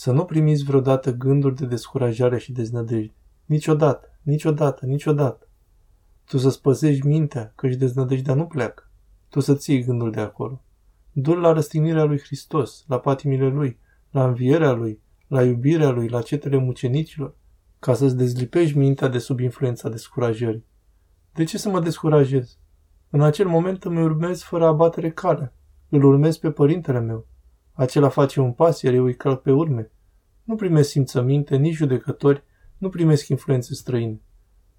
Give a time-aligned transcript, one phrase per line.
[0.00, 3.14] Să nu primiți vreodată gânduri de descurajare și deznădejde.
[3.44, 5.48] Niciodată, niciodată, niciodată.
[6.24, 8.90] Tu să-ți păzești mintea, și deznădejdea nu pleacă.
[9.28, 10.62] Tu să ții gândul de acolo.
[11.12, 13.78] Du-l la răstignirea lui Hristos, la patimile lui,
[14.10, 17.34] la învierea lui, la iubirea lui, la cetele mucenicilor,
[17.78, 20.64] ca să-ți dezlipești mintea de sub influența descurajării.
[21.32, 22.58] De ce să mă descurajez?
[23.10, 25.52] În acel moment îmi urmez fără abatere calea.
[25.88, 27.26] Îl urmez pe părintele meu.
[27.78, 29.90] Acela face un pas, iar eu îi calc pe urme.
[30.44, 32.44] Nu primesc simțăminte, nici judecători,
[32.78, 34.20] nu primesc influențe străine.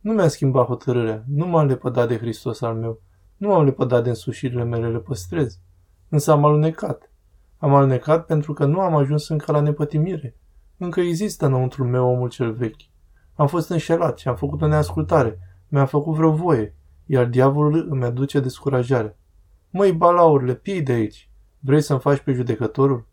[0.00, 3.00] Nu mi-a schimbat hotărârea, nu m-am lepădat de Hristos al meu,
[3.36, 5.58] nu m-am lepădat de însușirile mele, le păstrez.
[6.08, 7.12] Însă am alunecat.
[7.58, 10.36] Am alunecat pentru că nu am ajuns încă la nepătimire.
[10.76, 12.82] Încă există înăuntru meu omul cel vechi.
[13.34, 15.38] Am fost înșelat și am făcut o neascultare.
[15.68, 16.74] Mi-a făcut vreo voie,
[17.06, 19.18] iar diavolul îmi aduce descurajare.
[19.70, 21.27] Măi, balaurile, pii de aici!
[21.60, 23.06] Vrei să-mi faci pe judecătorul?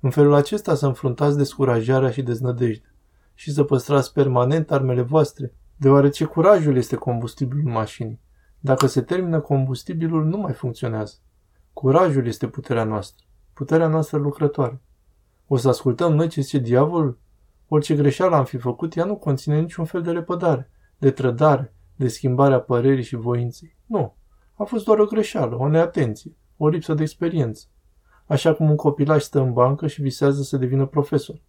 [0.00, 2.94] În felul acesta să înfruntați descurajarea și deznădejde
[3.34, 8.20] și să păstrați permanent armele voastre, deoarece curajul este combustibilul mașinii.
[8.60, 11.14] Dacă se termină combustibilul, nu mai funcționează.
[11.72, 14.80] Curajul este puterea noastră, puterea noastră lucrătoare.
[15.46, 17.18] O să ascultăm noi ce zice diavolul?
[17.68, 22.08] Orice greșeală am fi făcut, ea nu conține niciun fel de lepădare, de trădare, de
[22.08, 23.76] schimbarea părerii și voinței.
[23.86, 24.14] Nu.
[24.54, 27.66] A fost doar o greșeală, o neatenție, o lipsă de experiență.
[28.26, 31.40] Așa cum un copilaj stă în bancă și visează să devină profesor.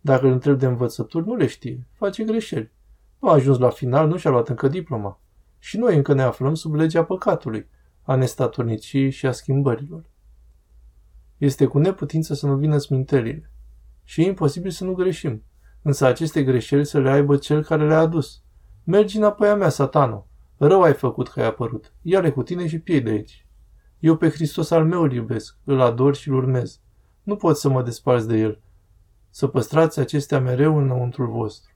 [0.00, 2.72] Dacă îl întreb de învățături, nu le știe, face greșeli.
[3.20, 5.20] Nu a ajuns la final, nu și-a luat încă diploma.
[5.58, 7.68] Și noi încă ne aflăm sub legea păcatului,
[8.02, 10.04] a nestatorniciei și a schimbărilor.
[11.36, 13.50] Este cu neputință să nu vină smintelile.
[14.04, 15.42] Și e imposibil să nu greșim,
[15.82, 18.42] însă aceste greșeli să le aibă cel care le-a adus.
[18.84, 20.26] Mergi înapoi a mea, satano.
[20.56, 21.92] Rău ai făcut că ai apărut.
[22.02, 23.45] Ia-le cu tine și piei de aici.
[23.98, 26.80] Eu pe Hristos al meu îl iubesc, îl ador și îl urmez.
[27.22, 28.60] Nu pot să mă desparți de el.
[29.30, 31.75] Să păstrați acestea mereu înăuntrul vostru.